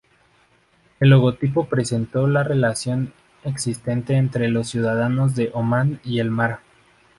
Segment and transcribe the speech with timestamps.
[0.99, 3.13] El logotipo representó la relación
[3.43, 6.61] existente entre los ciudadanos de Omán y el mar.